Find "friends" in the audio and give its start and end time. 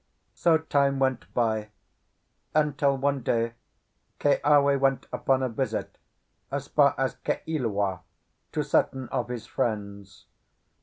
9.45-10.25